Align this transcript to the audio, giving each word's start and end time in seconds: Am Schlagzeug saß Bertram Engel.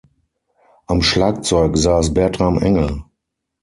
Am 0.87 1.03
Schlagzeug 1.03 1.77
saß 1.77 2.15
Bertram 2.15 2.57
Engel. 2.57 3.03